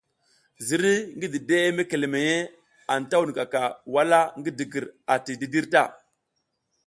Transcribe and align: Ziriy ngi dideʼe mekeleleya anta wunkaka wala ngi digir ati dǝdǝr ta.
Ziriy 0.65 1.01
ngi 1.15 1.27
dideʼe 1.33 1.69
mekeleleya 1.77 2.39
anta 2.93 3.15
wunkaka 3.21 3.61
wala 3.93 4.19
ngi 4.39 4.51
digir 4.57 4.85
ati 5.13 5.31
dǝdǝr 5.41 5.65
ta. 5.73 5.83